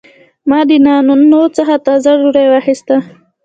ما 0.49 0.59
د 0.69 0.71
نانوان 0.85 1.47
څخه 1.57 1.73
تازه 1.85 2.11
ډوډۍ 2.19 2.45
واخیسته. 2.49 2.95